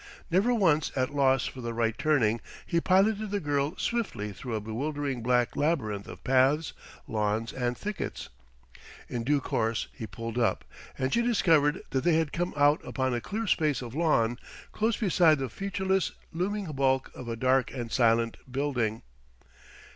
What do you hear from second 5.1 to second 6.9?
black labyrinth of paths,